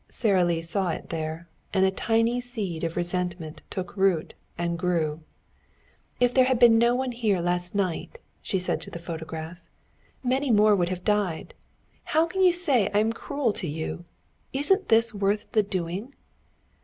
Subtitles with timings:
[0.09, 5.21] Sara Lee saw it there, and a tiny seed of resentment took root and grew.
[6.19, 9.61] "If there had been no one here last night," she said to the photograph,
[10.23, 11.53] "many more would have died.
[12.05, 14.03] How can you say I am cruel to you?
[14.53, 16.11] Isn't this worth the doing?"